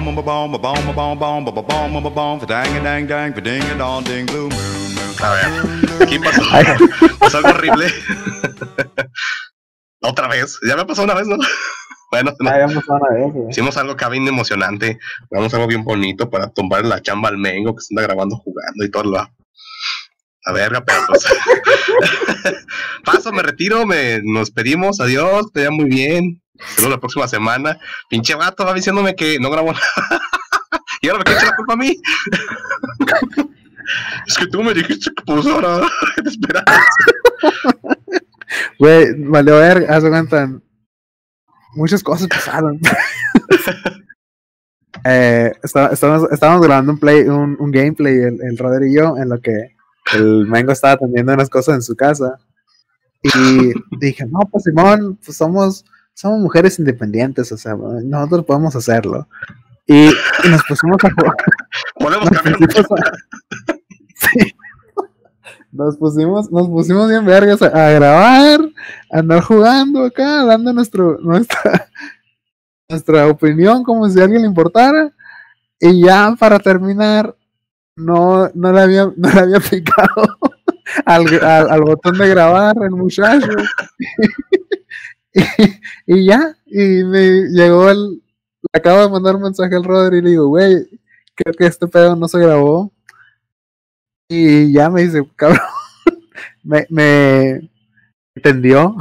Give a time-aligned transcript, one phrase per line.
[0.00, 4.26] bomb, bomb, bomb, bomb, bomb, bomb, a bomb, a dang, dang, dang, ding, dong, ding,
[4.26, 5.14] blue moon.
[5.22, 5.46] A ver,
[6.02, 6.42] aquí pasó,
[7.18, 7.86] pasó algo horrible.
[10.02, 11.36] Otra vez, ya me pasó una vez, ¿no?
[12.10, 13.50] Bueno, no.
[13.50, 14.98] Hicimos algo acá bien emocionante.
[15.30, 18.84] Vamos algo bien bonito para tumbar la chamba al Mengo que se anda grabando jugando
[18.84, 19.28] y todo lo.
[20.46, 21.24] A verga, pero pues.
[23.04, 26.42] Paso, me retiro, me, nos pedimos, adiós, te vaya muy bien.
[26.58, 27.78] Nos vemos la próxima semana.
[28.10, 30.20] Pinche vato va diciéndome que no grabó nada.
[31.02, 31.96] y ahora me echar la culpa a mí.
[34.26, 35.80] es que tú me dijiste que pues ahora
[36.22, 36.84] te esperabas.
[38.78, 40.50] Güey, vale, a ver, haz cuenta.
[41.74, 42.78] Muchas cosas pasaron.
[45.04, 49.16] eh, está- estábamos, estábamos grabando un, play, un, un gameplay, el, el Roder y yo,
[49.16, 49.74] en lo que
[50.12, 52.38] el Mengo estaba atendiendo unas cosas en su casa.
[53.22, 59.26] Y dije, no, pues Simón, pues somos, somos mujeres independientes, o sea, nosotros podemos hacerlo.
[59.86, 61.36] Y, y nos pusimos a jugar.
[61.98, 62.68] Podemos Nos cambiar.
[62.68, 63.12] pusimos a-
[64.14, 64.52] Sí.
[65.72, 68.60] Nos pusimos, nos pusimos bien vergas a, a grabar,
[69.10, 71.88] a andar jugando acá, dando nuestro, nuestra,
[72.88, 75.12] nuestra opinión como si a alguien le importara.
[75.80, 77.34] Y ya para terminar,
[77.96, 80.38] no, no le había, no le había picado
[81.06, 83.50] al, al, botón de grabar el muchacho.
[86.06, 88.22] y, ya, y me llegó el,
[88.72, 90.86] le acabo de mandar un mensaje al Roder y le digo, güey,
[91.34, 92.92] creo que este pedo no se grabó.
[94.28, 95.60] Y ya me dice, cabrón,
[96.62, 97.70] me, me
[98.34, 98.96] entendió,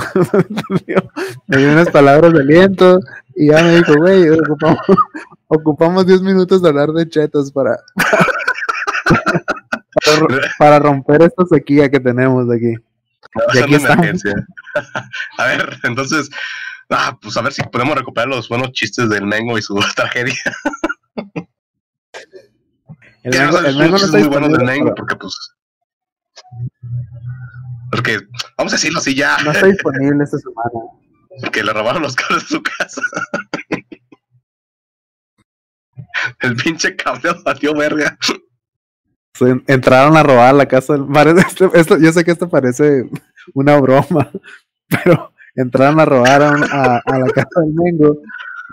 [1.47, 3.00] me dio unas palabras de aliento
[3.35, 4.81] y ya me dijo, güey, ocupamos,
[5.47, 7.80] ocupamos 10 minutos de hablar de chetos para,
[10.19, 12.83] para, ro- para romper esta sequía que tenemos de aquí.
[13.53, 14.33] Ser aquí una emergencia.
[15.38, 16.30] a ver, entonces,
[16.89, 20.36] ah, pues a ver si podemos recuperar los buenos chistes del Mengo y su tragedia.
[23.23, 25.34] El Mengo, el Mengo no muy buenos del Mengo, porque pues.
[27.91, 28.19] Porque,
[28.57, 31.51] vamos a decirlo así ya, no está disponible esta semana.
[31.51, 33.01] que le robaron los cables de su casa.
[36.40, 38.18] El pinche cableado salió verga.
[39.35, 43.09] Se entraron a robar la casa del parece- esto- esto- yo sé que esto parece
[43.53, 44.29] una broma,
[44.88, 48.17] pero entraron a robar a, a- a la casa del Mengo,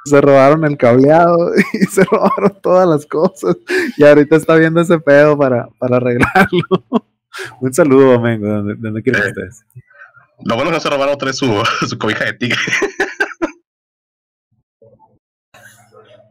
[0.05, 3.57] se robaron el cableado y se robaron todas las cosas.
[3.97, 6.85] Y ahorita está viendo ese pedo para, para arreglarlo.
[7.61, 9.31] Un saludo, Mengo, donde, donde quiera que Eh.
[9.31, 9.65] estés.
[10.45, 11.47] Lo bueno es que se robaron otra vez su,
[11.89, 12.59] su cobija de tigre.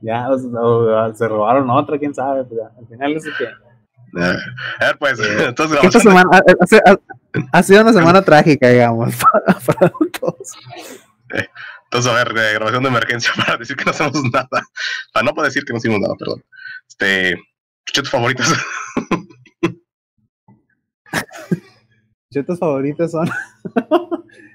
[0.02, 2.44] Ya, o sea, o- se robaron otra, quién sabe.
[2.46, 3.69] pues ya, al final es que.
[4.16, 6.04] A ver, pues, entonces Esta grabamos.
[6.04, 9.14] semana ha, ha- ha- ha sido una semana trágica, digamos,
[9.46, 10.54] para, para todos.
[11.86, 14.48] Entonces, a ver, eh, grabación de emergencia para decir que no hacemos nada.
[15.14, 16.44] Para no poder decir que no hicimos nada, perdón.
[16.88, 17.38] Este,
[17.92, 18.48] chetos favoritos.
[22.32, 23.28] chetos favoritos son,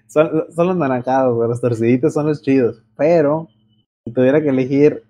[0.06, 1.48] son, son los naranjados, güey.
[1.48, 2.82] Los torciditos son los chidos.
[2.96, 3.48] Pero,
[4.06, 5.02] si tuviera que elegir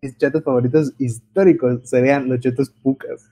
[0.00, 3.28] mis chetos favoritos históricos, serían los chetos pucas.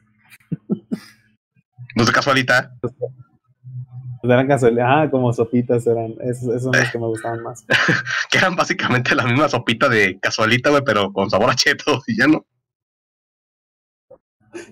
[1.97, 2.75] No de casualita.
[2.81, 6.15] Pues eran casualidad, ah, como sopitas eran.
[6.21, 7.65] Esos, esos son los que me gustaban más.
[8.31, 12.03] Que eran básicamente la misma sopita de casualita, güey, pero con sabor a cheto.
[12.07, 12.45] Y ya no.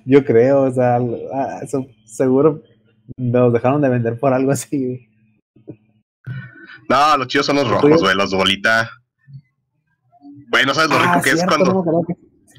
[0.04, 0.96] Yo creo, o sea,
[1.32, 2.62] ah, eso seguro
[3.16, 5.08] nos dejaron de vender por algo así.
[6.88, 8.90] No, los chidos son los rojos, güey, los bolita.
[10.50, 12.04] Güey, no sabes lo rico Ah, que es cuando, no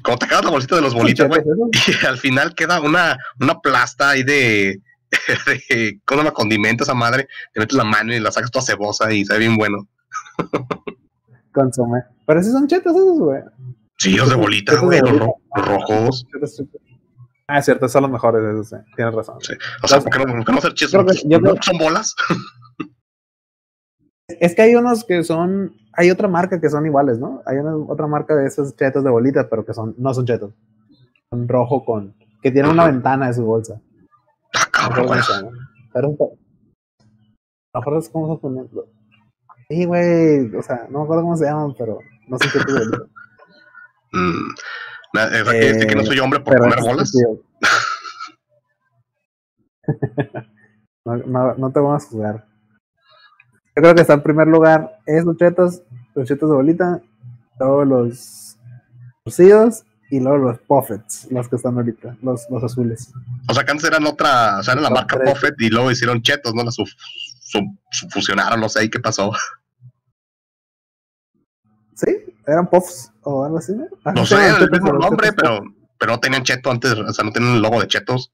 [0.02, 1.40] cuando te acabas la bolsita de los son bolitas, güey.
[1.42, 1.98] chetos.
[2.02, 4.80] Y al final queda una, una plasta ahí de,
[5.46, 6.34] de ¿cómo se llama?
[6.34, 7.28] condimento esa madre.
[7.52, 9.88] Te metes la mano y la sacas toda cebosa y sabe bien bueno.
[11.52, 12.00] Consomé.
[12.26, 13.42] Pero sí son chetos esos, güey.
[13.98, 15.26] Sí, los de bolita, Chetos güey, los, bolita.
[15.26, 16.26] ro- los rojos.
[16.32, 16.80] Chetos, chetos.
[17.48, 18.76] Ah, es cierto, son los mejores esos, sí.
[18.94, 19.36] Tienes razón.
[19.82, 22.14] O sea, ¿por qué no, no hacer yo creo- ¿Son bolas?
[24.28, 25.74] Es que hay unos que son.
[26.00, 27.42] Hay otra marca que son iguales, ¿no?
[27.44, 30.54] Hay una, otra marca de esos chetos de bolita, pero que son no son chetos.
[31.28, 32.14] Son rojo con.
[32.40, 33.78] que tienen una ventana de su bolsa.
[34.54, 35.52] Ah, No cabrón.
[35.92, 36.16] Pero.
[39.68, 40.54] Sí, güey.
[40.56, 41.98] O sea, no me acuerdo cómo se llaman, pero
[42.28, 43.04] no son chetos de bolita.
[44.12, 44.54] Mm,
[45.12, 47.12] sea, ¿quiere decir que no soy hombre por Pero comer es bolas?
[51.04, 52.46] no, no, no te vamos a juzgar.
[53.76, 55.82] Yo creo que está en primer lugar esos chetos,
[56.14, 57.00] los chetos de bolita,
[57.58, 58.56] luego los
[59.24, 63.12] torcidos y luego los puffets, los que están ahorita, los, los azules.
[63.48, 65.30] O sea, que antes eran otra, o sea, era la marca tres.
[65.30, 66.64] Buffett y luego hicieron chetos, ¿no?
[66.64, 69.30] La su, su- su- fusionaron, no sé, ¿y qué pasó?
[71.94, 72.16] Sí,
[72.46, 73.72] eran puffs o algo así.
[73.72, 74.26] ¿no?
[74.26, 75.60] Sé llaman el mismo nombre, chetos pero,
[75.98, 78.32] pero no tenían cheto antes, o sea, no tienen el logo de chetos.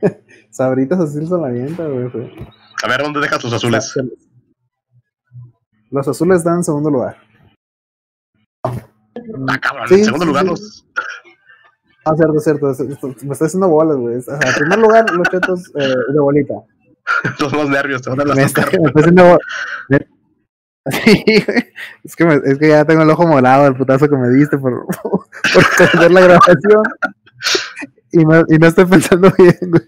[0.50, 2.08] Sabritas así son la vienta, güey.
[2.10, 2.32] güey.
[2.82, 3.94] A ver, ¿dónde dejas tus azules?
[5.92, 7.16] Los azules en segundo lugar.
[8.64, 10.48] Ah, cabrón, Sí, en segundo sí, lugar sí.
[10.50, 10.86] los.
[12.04, 13.14] Ah, cierto, cierto.
[13.24, 14.16] Me está haciendo bolas, güey.
[14.16, 16.54] O sea, en primer lugar, los chetos eh, de bolita.
[17.38, 19.38] los más nervios, te van a Me las está, me está haciendo
[19.88, 20.08] me-
[20.90, 21.64] Sí, güey.
[22.02, 24.58] Es que, me- es que ya tengo el ojo molado del putazo que me diste
[24.58, 26.82] por, por perder la grabación.
[28.12, 29.82] Y no, y no estoy pensando bien, güey.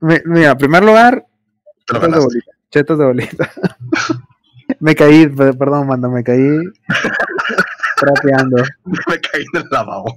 [0.00, 1.24] Mi- Mira, en primer lugar,
[1.86, 2.50] chetos de bolita.
[2.70, 3.52] Chetos de bolita.
[4.80, 6.48] Me caí, pe- perdón, manda, me caí
[7.96, 8.56] trapeando.
[8.84, 10.16] Me caí en el lavabo.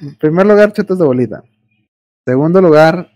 [0.00, 1.42] En primer lugar, chetos de bolita.
[2.26, 3.10] Segundo lugar,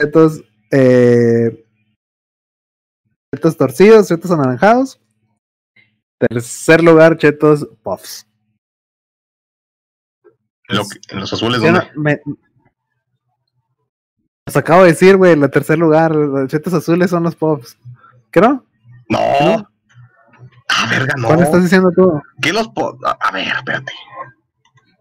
[0.00, 1.64] chetos, eh,
[3.34, 5.00] chetos torcidos, chetos anaranjados.
[6.18, 8.26] Tercer lugar, chetos puffs.
[10.68, 11.80] En, lo que- en los azules, ¿dónde?
[11.94, 12.20] no- me-
[14.46, 17.76] Los acabo de decir, güey, el tercer lugar, los chetos azules son los puffs.
[18.30, 18.64] ¿Qué no?
[19.12, 19.68] No.
[20.68, 21.28] Ah, verga, no.
[21.28, 22.20] ¿Cuál estás diciendo tú?
[22.40, 23.92] ¿Qué los po- A ver, espérate.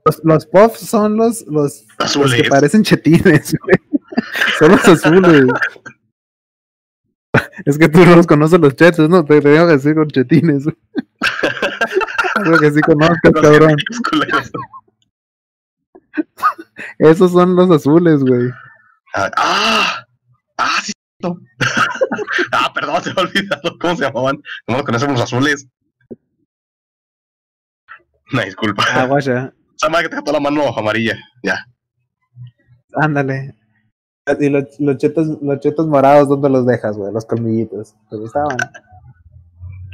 [0.05, 2.41] Los, los puffs son los, los, los Azules.
[2.41, 3.75] que parecen chetines, güey.
[4.59, 5.45] Son los azules.
[7.65, 9.23] Es que tú no los conoces los chetos, ¿no?
[9.23, 10.65] Te tengo que decir con chetines.
[12.35, 13.75] Creo que sí conozcas, cabrón.
[16.99, 18.49] Esos son los azules, güey.
[19.15, 20.00] Ah, ah.
[22.91, 24.41] Perdón, se me ha olvidado cómo se llamaban.
[24.67, 25.67] No lo conocemos los azules.
[28.33, 28.83] Una disculpa.
[28.93, 29.53] Ah, guacha.
[29.75, 31.17] Esa madre que te toda la mano amarilla.
[31.43, 31.65] Ya.
[32.93, 33.55] Ándale.
[34.39, 37.11] Y los, los chetos, los chetos morados, ¿dónde los dejas, güey?
[37.11, 37.95] Los colmillitos.
[38.09, 38.55] ¿Te gustaban?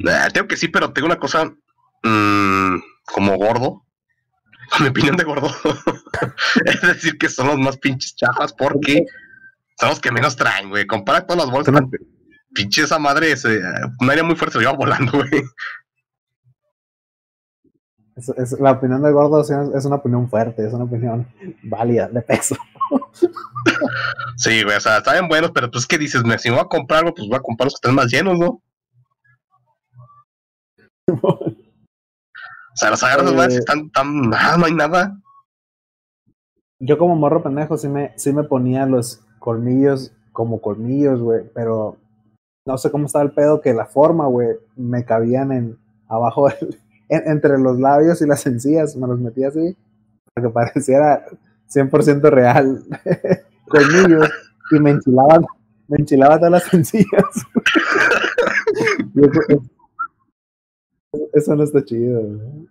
[0.06, 1.46] Eh, tengo que sí, pero tengo una cosa
[2.04, 3.86] mm, como gordo.
[4.70, 5.50] Con mi opinión de gordo.
[6.66, 9.06] es decir, que son los más pinches chafas porque
[9.80, 10.86] son los que menos traen, güey.
[10.86, 11.74] Compara todas las bolsas.
[11.74, 12.17] Son los-
[12.58, 13.62] Pinche esa madre, ese,
[14.02, 15.44] un área muy fuerte se lo lleva volando, güey.
[18.16, 21.28] Es, es- la opinión de gordo es, una opinión fuerte, es una opinión
[21.64, 22.56] válida, de peso.
[24.38, 26.22] Sí, güey, o sea, están buenos, pero pues, ¿qué dices?
[26.40, 28.38] Si me voy a comprar algo, pues voy a comprar los que estén más llenos,
[28.40, 28.62] ¿no?
[31.22, 33.58] O sea, los agarras, Eh.
[33.58, 34.34] están tan.
[34.34, 35.18] Ah, no hay nada.
[36.80, 41.98] Yo como morro pendejo sí me, sí me ponía los colmillos como colmillos, güey, pero
[42.68, 45.78] no sé cómo estaba el pedo que la forma, güey, me cabían en
[46.10, 46.50] abajo,
[47.10, 49.76] entre los labios y las encías, me los metía así,
[50.34, 51.26] para que pareciera
[51.74, 52.84] 100% real
[53.70, 54.30] colmillos
[54.72, 55.46] y me enchilaban,
[55.88, 57.24] me enchilaba todas las encías.
[61.34, 62.68] Eso, no está chido, güey.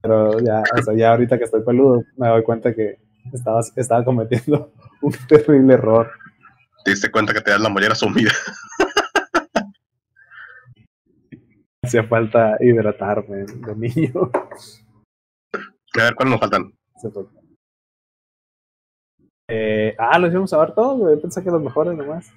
[0.00, 2.98] Pero ya, o sea, ya ahorita que estoy peludo, me doy cuenta que
[3.32, 4.70] estaba, estaba cometiendo
[5.02, 6.10] un terrible error.
[6.84, 8.30] Te diste cuenta que te das la mollera sumida.
[11.84, 14.30] Hacía falta hidratarme de niño.
[15.96, 16.72] A ver, ¿cuáles nos faltan?
[16.96, 17.08] Se.
[19.48, 21.20] Eh, ah, los íbamos a ver todos, güey.
[21.20, 22.32] Pensé que los mejores nomás.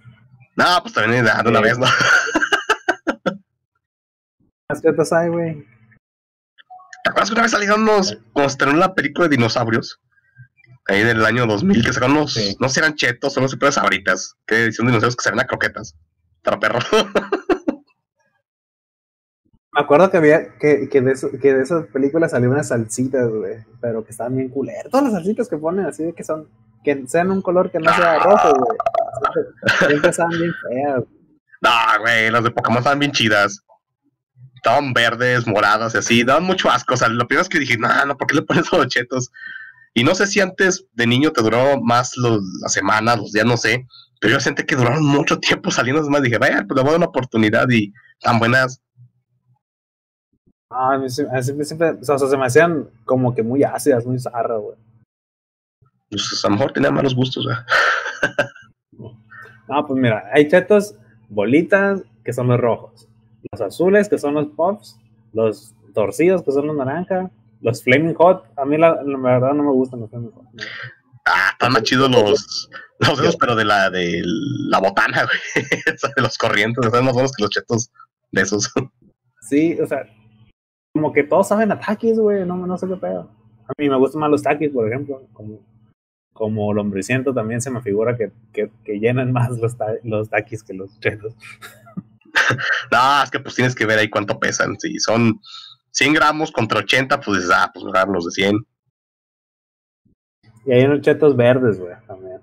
[0.56, 1.64] No, pues también de de una Eh.
[1.64, 1.86] vez, ¿no?
[4.70, 5.66] Más chetas hay, güey.
[7.04, 10.02] ¿Te acuerdas que una vez salieron unos, cuando se la película de dinosaurios?
[10.90, 12.56] Ahí del año 2000, que sacaron unos, Sí.
[12.60, 15.46] no sé si eran chetos, son los super sabritas, que dinosaurios que se ven a
[15.48, 15.96] croquetas.
[16.44, 16.80] Para perro.
[19.78, 23.30] Me acuerdo que había que, que, de eso- que de esas películas salió unas salsitas,
[23.30, 23.58] güey.
[23.80, 24.90] Pero que estaban bien culeras.
[24.90, 26.50] Todas las salsitas que ponen así de que son.
[26.84, 28.78] Que sean un color que no sea rojo, güey.
[29.88, 31.04] Siempre, estaban bien feas.
[31.62, 31.70] no,
[32.02, 33.62] güey, las de Pokémon estaban bien chidas.
[34.56, 36.96] Estaban verdes, moradas y así, daban mucho asco.
[36.96, 39.30] O sea, lo primero es que dije, no, no, ¿por qué le pones los chetos?
[39.94, 43.46] Y no sé si antes de niño te duró más los, las semanas, los días,
[43.46, 43.86] no sé.
[44.20, 46.02] Pero yo sentí que duraron mucho tiempo saliendo.
[46.02, 48.82] Es más, dije, vaya, pues le voy a dar una oportunidad y tan buenas.
[50.70, 54.20] Ah, a mí, siempre, siempre- o sea, se me hacían como que muy ácidas, muy
[54.20, 54.78] zarras, güey.
[56.10, 57.58] Pues a lo mejor tenían malos gustos, güey.
[59.68, 60.96] No, pues mira, hay chetos,
[61.30, 63.08] bolitas, que son los rojos.
[63.52, 64.98] Los azules, que son los puffs.
[65.34, 67.30] Los torcidos, que son los naranja.
[67.62, 70.44] Los flaming hot, a mí la, la verdad no me gustan los flaming hot.
[70.44, 70.64] no.
[71.26, 72.70] Ah, están más chidos los,
[73.00, 75.66] los dedos, pero de la de la botana, güey.
[76.16, 77.92] De los corrientes, están más buenos que los chetos
[78.32, 78.72] de esos.
[79.42, 80.06] Sí, o sea,
[80.98, 83.30] como que todos saben a taquis, güey, no, no sé qué pedo.
[83.68, 85.60] A mí me gustan más los taquis, por ejemplo, como,
[86.34, 90.64] como lombriciento también se me figura que, que, que llenan más los, ta- los taquis
[90.64, 91.36] que los chetos.
[92.92, 94.76] no, es que pues tienes que ver ahí cuánto pesan.
[94.80, 95.40] Si son
[95.92, 98.58] 100 gramos contra 80, pues dices, ah, pues los de 100.
[100.66, 102.42] Y hay unos chetos verdes, güey, también.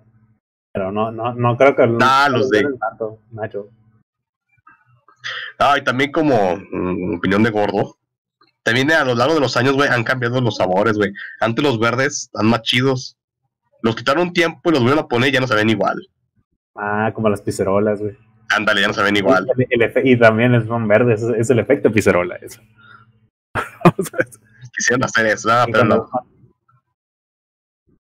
[0.73, 1.83] Pero no, no, no creo que...
[2.01, 3.69] Ah, los de- Tanto, Nacho.
[5.59, 7.97] Ah, y también como mm, opinión de gordo.
[8.64, 11.12] También a lo largo de los años, güey, han cambiado los sabores, güey.
[11.40, 13.16] Antes los verdes están más chidos.
[13.83, 15.97] Los quitaron un tiempo y los volvieron a poner y ya no se ven igual.
[16.75, 18.16] Ah, como las pizzerolas, güey.
[18.56, 19.47] Ándale, ya no se ven igual.
[19.68, 22.61] El- el y también son verdes, es, es el efecto pizzerola, eso.
[24.75, 26.09] Quisieron hacer eso, ah, y pero cuando, no.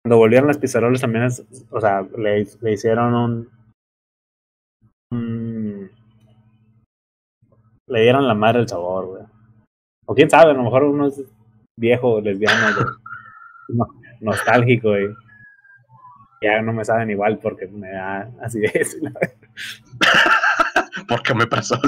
[0.04, 3.50] cuando volvieron las pizzerolas también es, o sea, le, le hicieron un,
[5.12, 5.90] un-
[7.88, 9.22] le dieron la madre el sabor, güey.
[10.12, 11.22] O quién sabe, a lo mejor uno es
[11.74, 12.76] viejo, lesbiano.
[13.68, 13.88] No-
[14.20, 15.08] nostálgico y
[16.42, 18.60] ya no me saben igual porque me da y
[19.00, 19.36] la verdad.
[21.08, 21.80] Porque me pasó.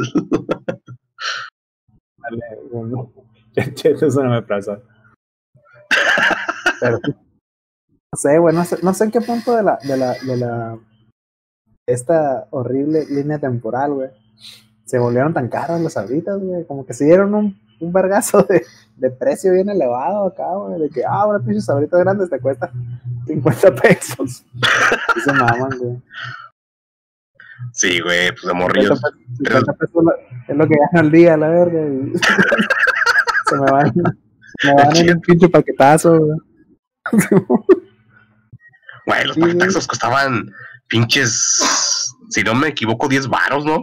[2.16, 2.40] Dale,
[4.06, 4.82] eso no me pasó.
[6.80, 10.14] Pero no sé, güey, no sé, no sé en qué punto de la, de la,
[10.14, 10.78] de la
[11.86, 14.10] esta horrible línea temporal, güey,
[14.84, 18.64] se volvieron tan caras las sabritas, güey, como que se dieron un, un vergazo de,
[18.96, 22.70] de precio bien elevado acá, güey, de que, ah, una pinche sabrita grande te cuesta
[23.26, 24.44] 50 pesos.
[25.16, 26.02] Y se maman, güey.
[27.72, 29.00] Sí, güey, pues de 50 morrillos.
[29.00, 31.80] pesos, 50 pesos es lo- es lo que gano al día, la verga.
[31.82, 32.12] y
[33.48, 33.92] se me van,
[34.64, 36.38] me van en un pinche paquetazo, güey.
[39.06, 40.50] Güey, los Sí, paquetazos costaban
[40.88, 41.62] pinches,
[42.30, 43.82] si no me equivoco, 10 varos, ¿no?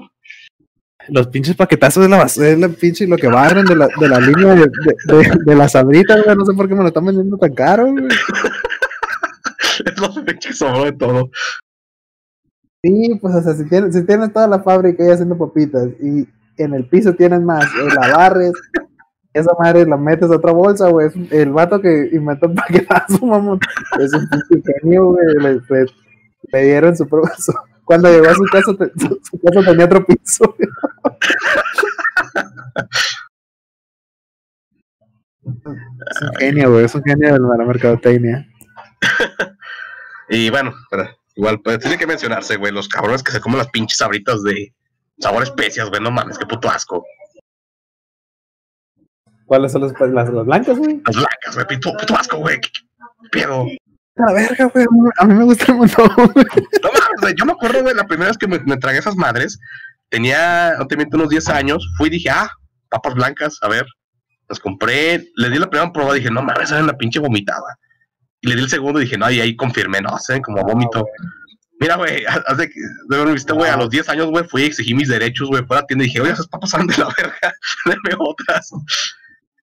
[1.10, 4.08] Los pinches paquetazos de la basura, es la pinche lo que barren de la, de
[4.08, 6.36] la línea de, de, de- de las sabritas, güey.
[6.36, 8.06] No sé por qué me lo están vendiendo tan caro, güey.
[9.86, 11.30] Es lo que sobró de todo.
[12.84, 16.28] Sí, pues, o sea, si tienes, si tienes toda la fábrica ahí haciendo papitas y
[16.58, 18.54] en el piso tienes más, eh, la barres,
[19.34, 21.10] esa madre la metes a otra bolsa, güey.
[21.32, 23.60] El vato que inventó el paquetazo, mamón,
[24.00, 25.26] es un pinche genio, güey.
[25.40, 25.86] Le, le-
[26.54, 27.06] le dieron su,
[27.38, 27.54] su-
[27.86, 30.70] Cuando llegó a su casa, te- su, su casa tenía otro piso, güey.
[35.44, 36.86] Es un genio, güey.
[36.86, 38.48] Es un genio de la mercadotecnia.
[40.34, 43.68] Y bueno, pero igual, pues tiene que mencionarse, güey, los cabrones que se comen las
[43.68, 44.74] pinches sabritas de
[45.20, 47.06] sabor especias, güey, no mames, qué puto asco.
[49.46, 51.02] ¿Cuáles son las, las, las blancas, güey?
[51.06, 52.62] Las blancas, güey, puto, puto asco, güey.
[52.62, 53.66] ¿Qué, qué pedo?
[54.16, 54.86] La verga, güey.
[55.18, 56.46] A mí me gusta un montón, güey.
[56.82, 59.18] No mames, güey, yo me acuerdo, güey, la primera vez que me, me tragué esas
[59.18, 59.60] madres,
[60.12, 62.52] tenía, no te miento, unos 10 años, fui y dije, ah,
[62.90, 63.86] papas blancas, a ver,
[64.50, 67.78] las compré, le di la primera prueba, dije, no mames, saben la pinche vomitada.
[68.42, 71.06] Y le di el segundo y dije, no, y ahí confirmé, no, saben como vómito.
[71.80, 72.76] Mira, güey, haz de que,
[73.34, 75.82] viste, güey, a los 10 años, güey, fui y exigí mis derechos, güey, fue a
[75.82, 77.54] la tienda y dije, oye, esas papas salen de la verga,
[77.86, 78.70] deme otras.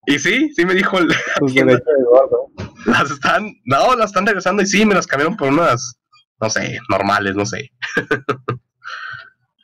[0.07, 1.09] Y sí, sí me dijo, el-
[2.87, 5.99] las están, no, las están regresando y sí, me las cambiaron por unas,
[6.41, 7.71] no sé, normales, no sé.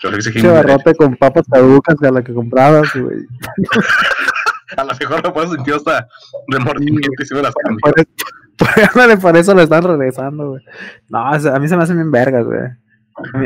[0.01, 3.19] Yo le exigí Pinche barrote con papas caducas a la que comprabas, güey.
[4.77, 6.09] A lo mejor me puedo sentir hasta
[6.49, 7.81] remordimiento y sí me las cambié.
[7.81, 10.63] Por, eso- por, eso lo están regresando, güey.
[11.09, 12.61] No, o sea, a mí se me hacen bien vergas, güey.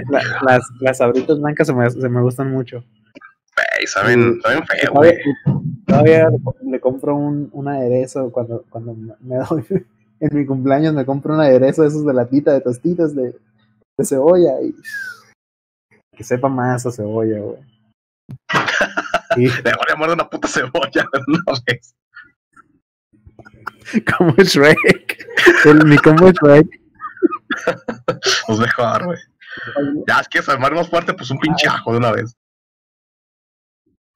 [0.08, 2.78] La- las, las sabritas blancas se me, se me gustan mucho.
[2.78, 5.54] Güey, saben, saben feo, todavía, güey.
[5.86, 6.28] todavía
[6.70, 9.64] le, compro un, un aderezo cuando, cuando me me doy
[10.20, 13.34] en mi cumpleaños me compro un aderezo de esos de latita de tostitas de,
[13.96, 14.74] de cebolla y
[16.18, 17.60] que sepa más a cebolla, güey.
[19.36, 21.94] Y Le voy a morder una puta cebolla, no ves.
[24.18, 25.26] como Shrek,
[25.64, 26.66] el, mi combo Shrek.
[28.48, 29.18] Pues mejor, güey.
[30.08, 32.36] Ya es que armar más fuerte, pues un pinche ajo de una vez.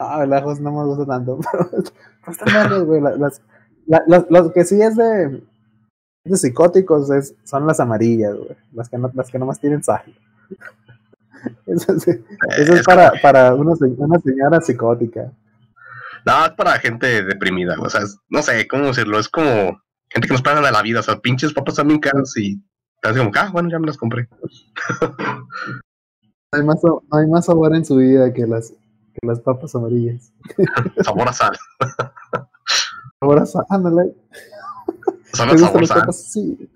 [0.01, 3.01] Ah, el ajo no me gusta tanto, pero, pero están verdes, güey.
[3.01, 3.41] la- Las,
[3.87, 5.41] la- las, las que sí es de,
[6.25, 8.57] de psicóticos es, son las amarillas, güey.
[8.73, 10.03] Las que, no, las que nomás tienen sal.
[11.67, 12.07] Eso, es,
[12.69, 15.33] es para, para una, una señora psicótica.
[16.25, 17.77] No, es para gente deprimida.
[17.81, 19.19] O sea, es- no sé cómo decirlo.
[19.19, 21.01] Es como gente que nos pagan a la vida.
[21.01, 22.63] O sea, pinches papas también caras y
[23.01, 24.29] te haces como, ah, bueno, ya me las compré.
[26.55, 26.81] Hay más,
[27.11, 30.31] hay más sabor en su vida que las, que las papas amarillas.
[31.03, 31.57] Sabor a sal.
[33.21, 34.15] Ahora, sa- ándale.
[35.33, 36.13] Son ¿Te el gustan sabor las sal.
[36.13, 36.71] Sí.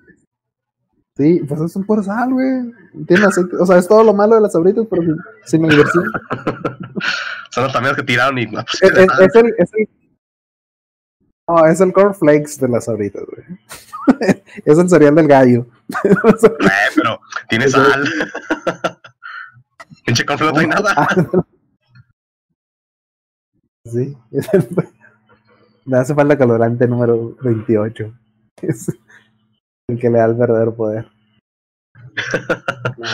[1.16, 2.72] Sí, pues es un puro sal, güey.
[3.06, 3.56] Tiene aceite.
[3.56, 6.04] O sea, es todo lo malo de las sabritas, pero sin, sin la diversión.
[7.50, 9.88] Son las también que tiraron y no, pues, es, es- es el, es el-
[11.48, 13.58] No, es el cornflakes de las sabritas, güey.
[14.64, 15.66] es el cereal del gallo.
[16.04, 16.14] eh,
[16.94, 17.18] pero
[17.48, 18.04] tiene sal.
[20.04, 21.06] Pinche confle no trae nada.
[23.84, 24.68] Sí, es el-
[25.86, 28.12] me hace falta colorante número 28.
[28.62, 28.86] Es
[29.96, 31.08] el que le da el verdadero poder.
[32.98, 33.06] No,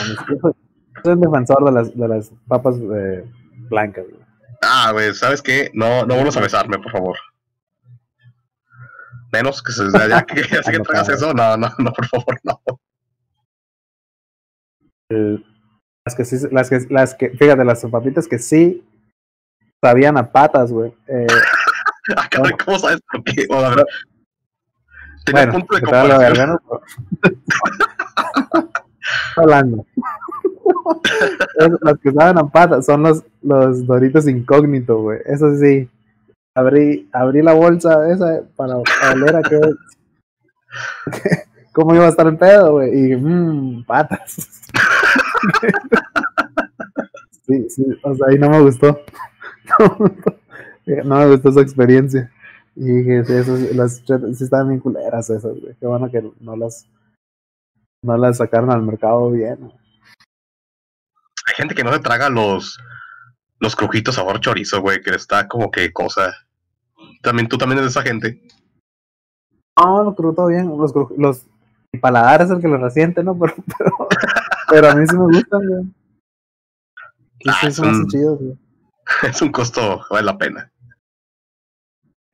[1.02, 3.28] soy, un defensor de las, de las papas eh,
[3.68, 4.04] blancas.
[4.08, 4.22] güey.
[4.62, 5.70] Ah, güey, ¿sabes qué?
[5.74, 7.16] No, no vuelvas a besarme, por favor.
[9.32, 11.34] Menos que se ya que, ya que traigas eso.
[11.34, 12.60] No, no, no, por favor, no.
[15.10, 15.42] Eh,
[16.04, 18.86] las que sí, las que, las que, fíjate, las papitas que sí
[19.82, 20.94] sabían a patas, güey.
[21.08, 21.26] Eh,
[22.16, 22.28] Ah,
[22.64, 23.46] ¿cómo sabes por qué?
[23.48, 23.86] Bueno, a ver.
[25.24, 26.58] Tenía bueno, punto de comparación.
[29.36, 29.86] hablando.
[31.80, 35.18] Las que saben a patas son los, los doritos incógnito, güey.
[35.26, 35.90] Eso sí.
[36.54, 39.58] Abrí, abrí la bolsa esa para oler a qué.
[41.72, 43.12] ¿Cómo iba a estar el pedo, güey?
[43.12, 44.34] Y, mmm, patas.
[47.46, 49.00] sí, sí, o sea, ahí no me gustó.
[51.04, 52.30] No me gustó esa experiencia.
[52.74, 53.96] Y dije, sí, esas, las
[54.36, 55.74] sí estaban bien culeras esas, güey.
[55.78, 56.88] Qué bueno que no las,
[58.02, 59.56] no las sacaron al mercado bien.
[59.56, 59.72] güey.
[61.46, 62.78] Hay gente que no se traga los,
[63.60, 66.34] los crujitos sabor chorizo, güey, que está como que cosa.
[67.22, 68.42] También tú también eres de esa gente.
[69.78, 70.68] No, lo creo todo bien.
[70.68, 71.46] Los, los,
[71.92, 73.38] mi paladar es el que lo resiente, ¿no?
[73.38, 74.08] Pero, pero,
[74.70, 75.84] pero a mí sí me gustan, güey.
[77.48, 78.58] Ah, sí, es un- chidos, güey.
[79.28, 80.71] Es un costo, vale la pena.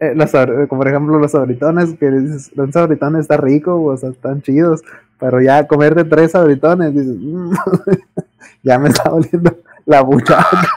[0.01, 3.97] Eh, los sabr- como por ejemplo los sabritones, que dices, un sabritón está rico, o
[3.97, 4.83] sea, están chidos,
[5.19, 7.53] pero ya comerte tres sabritones, dices, "Mm",
[8.63, 10.69] ya me está oliendo la buchaca.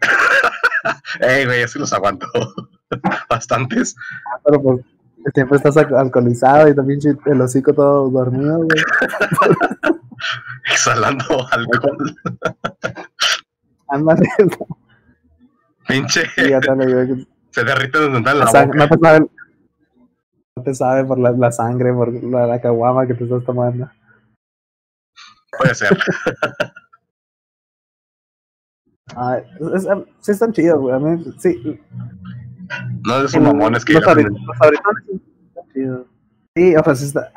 [1.20, 2.26] Ey, güey, así los aguanto.
[3.28, 3.94] Bastantes.
[4.44, 4.80] pero pues
[5.34, 8.68] siempre estás al- alcoholizado y también el hocico todo dormido, güey.
[10.70, 12.16] Exhalando alcohol.
[13.88, 14.28] Ándale,
[15.88, 16.22] Pinche.
[16.36, 17.24] y ya te lo digo,
[17.56, 18.76] Se derrite donde está la la boca.
[18.76, 19.26] no te sabe,
[20.56, 23.90] no te sabe por la, la sangre, por la, la caguama que te estás tomando.
[25.58, 25.96] Puede ser.
[29.16, 29.42] Ay,
[29.74, 30.94] es- es- sí están chidos, güey.
[30.94, 31.80] A mí, sí,
[33.06, 36.06] No es un mamón, es que los, los sabritones sí están chidos.
[36.54, 37.32] Sí, o sea, sí está,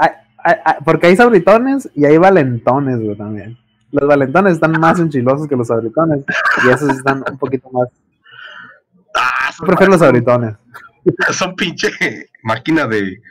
[0.84, 3.58] porque hay sabritones y hay valentones, güey, también.
[3.92, 6.26] Los valentones están más enchilosos que los sabritones
[6.66, 7.88] y esos están un poquito más.
[9.60, 10.56] Yo prefiero los sabritones.
[11.34, 11.90] son pinche
[12.44, 13.22] máquina de,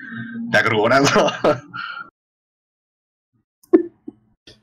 [0.51, 1.27] de agruras, ¿no?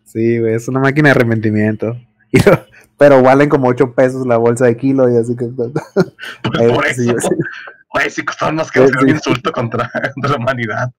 [0.04, 1.98] Sí, güey, es una máquina de arrepentimiento.
[2.32, 2.66] Lo-
[2.98, 5.46] pero valen como 8 pesos la bolsa de kilo y así que...
[5.48, 5.72] Pues
[6.44, 7.02] por Eh, eso.
[7.20, 7.28] sí.
[7.92, 10.92] Güey, costaron más que Sí, un insulto contra, contra la humanidad.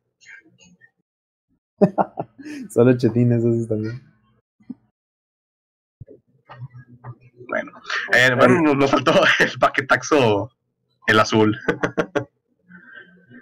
[2.71, 4.03] Son los chetines esos también.
[7.49, 7.73] Bueno,
[8.13, 10.51] eh, bueno, nos- nos faltó el paquetaxo,
[11.07, 11.59] el azul.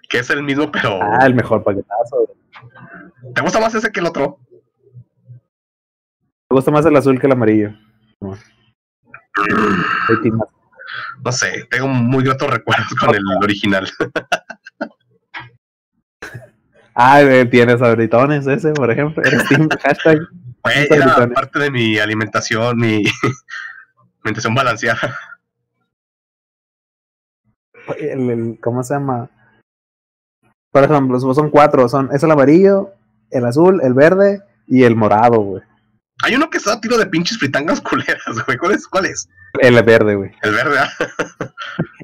[0.08, 1.00] que es el mismo, pero.
[1.02, 2.28] Ah, el mejor paquetazo.
[3.34, 4.38] ¿Te gusta más ese que el otro?
[6.50, 7.72] Me gusta más el azul que el amarillo.
[8.20, 8.36] No.
[11.32, 13.90] Sé, tengo muy gratos recuerdos con el original.
[16.96, 19.20] Ah, güey, tienes sabritones ese, por ejemplo.
[19.24, 20.20] Eres team hashtag.
[20.64, 23.02] Está era parte de mi alimentación, mi
[24.22, 25.18] alimentación balanceada.
[27.98, 29.30] El, el- ¿Cómo se llama?
[30.72, 31.88] Por ejemplo, son cuatro.
[31.88, 32.92] Son, es el amarillo,
[33.30, 35.62] el azul, el verde y el morado, güey.
[36.22, 38.56] Hay uno que está a tiro de pinches fritangas culeras, güey.
[38.56, 38.86] ¿Cuál es?
[38.88, 39.28] ¿Cuál es?
[39.60, 40.32] El verde, güey.
[40.42, 40.90] El verde, ¿ah?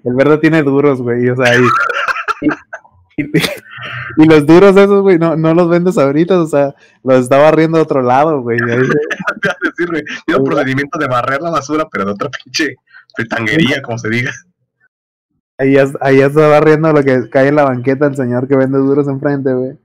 [0.05, 1.29] El verde tiene duros, güey.
[1.31, 1.63] O sea, y,
[3.17, 3.43] y, y-
[4.17, 6.41] y los duros esos, güey, no, no los vendes ahorita.
[6.41, 8.59] O sea, los está barriendo de otro lado, güey.
[8.63, 10.03] ahí- decir, güey.
[10.27, 12.75] Tiene un procedimiento de barrer la basura, pero de otra pinche
[13.17, 14.33] fritanguería, como se diga.
[15.61, 18.57] Ahí ya, ahí ya está barriendo lo que cae en la banqueta el señor que
[18.57, 19.77] vende duros enfrente, güey.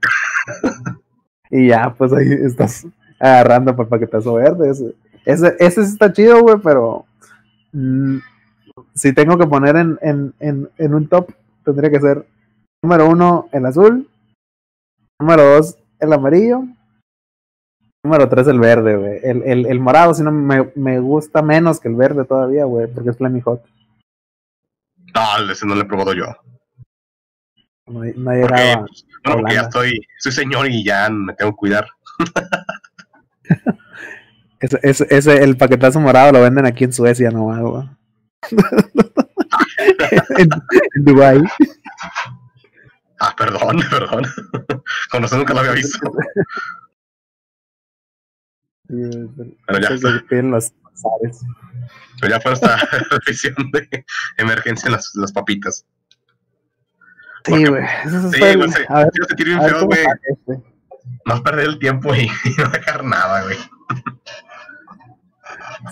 [1.50, 2.86] y ya, pues ahí estás
[3.20, 4.70] agarrando el paquetazo verde.
[4.70, 4.94] Ese,
[5.26, 7.04] ese, ese está chido, güey, pero
[7.72, 8.16] mm,
[8.94, 11.30] si tengo que poner en, en, en, en un top,
[11.62, 12.26] tendría que ser
[12.82, 14.08] número uno, el azul.
[15.20, 16.62] Número dos, el amarillo.
[18.02, 19.20] Número tres, el verde, güey.
[19.22, 22.86] El, el, el morado, si no, me, me gusta menos que el verde todavía, güey,
[22.86, 23.62] porque es Flammy Hot.
[25.50, 26.26] Ese no lo he probado yo.
[27.86, 31.08] No, no Porque, he llegado a- pues, bueno, porque ya estoy, soy señor y ya
[31.10, 31.86] me tengo que cuidar.
[34.58, 37.86] Ese, ese, ese- el paquetazo morado lo venden aquí en Suecia nomás, güey.
[40.38, 40.48] en,
[40.94, 41.42] en Dubai.
[43.20, 44.24] Ah, perdón, perdón.
[45.10, 46.10] Con razón nunca lo había visto.
[48.88, 49.88] Pero ya
[50.28, 51.40] piden los bazares.
[52.20, 52.76] Pero ya fue esta
[53.10, 54.04] revisión de
[54.38, 55.84] emergencia en las, las papitas.
[57.44, 57.84] Sí, güey.
[58.04, 58.86] Eso Sí, fue el- no sé.
[58.88, 60.00] a ver, Quiero sentir bien feo, güey.
[60.00, 60.62] este.
[61.24, 63.56] No perder el tiempo y, y no dejar nada, güey.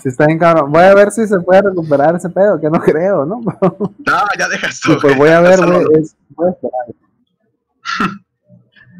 [0.03, 0.71] Si está bien cabrón.
[0.71, 3.39] Voy a ver si se puede recuperar ese pedo, que no creo, ¿no?
[4.05, 4.93] No, ya deja esto.
[4.93, 5.85] Sí, pues voy a ver, güey.
[6.29, 6.85] Voy a esperar.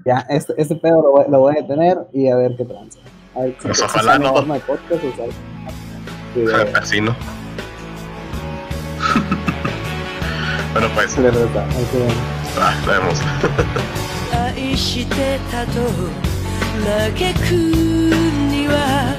[0.05, 2.99] Ya, este, este pedo lo voy, lo voy a detener y a ver qué tranza.
[3.35, 4.33] A ver Pues si ojalá en no.
[4.33, 5.15] podcast o
[6.75, 7.15] Así no.
[10.73, 11.17] bueno, pues.
[11.17, 13.05] La 夫
[14.33, 15.71] 愛してたと
[16.83, 17.51] 嘆く
[18.51, 19.15] には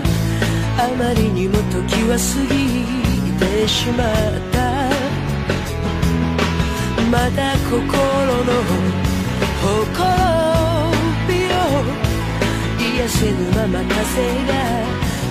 [0.79, 2.57] あまりにも時は過ぎ
[3.39, 4.07] てしまっ
[4.53, 4.57] た。
[7.11, 8.53] まだ心の
[9.63, 10.93] ほころ
[11.27, 11.57] びを
[12.79, 13.95] 癒せぬまま風
[14.45, 14.53] が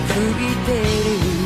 [0.08, 1.36] 吹いてる。